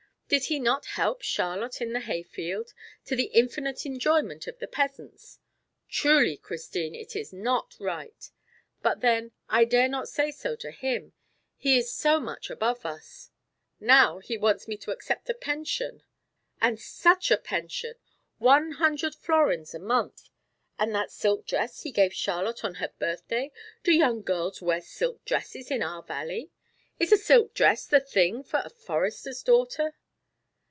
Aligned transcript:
Did 0.33 0.45
he 0.45 0.59
not 0.61 0.85
help 0.85 1.21
Charlotte 1.21 1.81
in 1.81 1.91
the 1.91 1.99
hay 1.99 2.23
field, 2.23 2.73
to 3.03 3.17
the 3.17 3.25
infinite 3.33 3.85
enjoyment 3.85 4.47
of 4.47 4.59
the 4.59 4.65
peasants? 4.67 5.39
Truly, 5.89 6.37
Christine, 6.37 6.95
it 6.95 7.17
is 7.17 7.33
not 7.33 7.75
right; 7.81 8.31
but 8.81 9.01
then 9.01 9.33
I 9.49 9.65
dare 9.65 9.89
not 9.89 10.07
say 10.07 10.31
so 10.31 10.55
to 10.55 10.71
him, 10.71 11.11
he 11.57 11.77
is 11.77 11.93
so 11.93 12.21
much 12.21 12.49
above 12.49 12.85
us. 12.85 13.31
Now 13.81 14.19
he 14.19 14.37
wants 14.37 14.69
me 14.69 14.77
to 14.77 14.91
accept 14.91 15.29
a 15.29 15.33
pension 15.33 16.01
and 16.61 16.79
such 16.79 17.29
a 17.29 17.35
pension 17.35 17.95
one 18.37 18.71
hundred 18.71 19.13
florins 19.13 19.73
a 19.73 19.79
month. 19.79 20.29
And 20.79 20.95
that 20.95 21.11
silk 21.11 21.45
dress 21.45 21.81
he 21.81 21.91
gave 21.91 22.13
Charlotte 22.13 22.63
on 22.63 22.75
her 22.75 22.93
birthday. 22.97 23.51
Do 23.83 23.91
young 23.91 24.21
girls 24.21 24.61
wear 24.61 24.79
silk 24.79 25.25
dresses 25.25 25.69
in 25.69 25.83
our 25.83 26.03
valley? 26.03 26.51
Is 27.01 27.11
a 27.11 27.17
silk 27.17 27.53
dress 27.53 27.85
the 27.85 27.99
thing 27.99 28.43
for 28.45 28.61
a 28.63 28.69
forester's 28.69 29.43
daughter?" 29.43 29.93